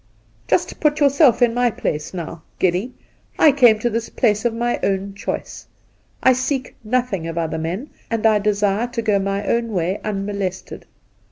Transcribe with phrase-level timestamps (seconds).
[0.47, 2.95] 'Just put yourself in my place, now, Geddy.
[3.37, 5.67] I came to this place of my own choice.
[6.23, 10.87] I seek 'nothing of other men, and I desire to go my own way unmolested.